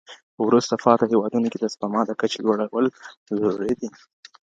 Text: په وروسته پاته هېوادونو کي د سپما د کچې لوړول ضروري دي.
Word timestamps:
په 0.35 0.41
وروسته 0.47 0.73
پاته 0.83 1.05
هېوادونو 1.11 1.47
کي 1.51 1.57
د 1.59 1.65
سپما 1.73 2.01
د 2.05 2.11
کچې 2.19 2.39
لوړول 2.45 2.85
ضروري 3.41 3.73
دي. 3.79 3.89